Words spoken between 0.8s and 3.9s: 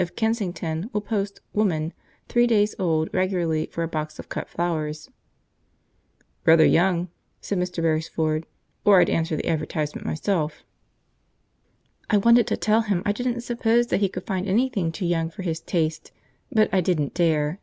will post "Woman" three days old regularly for a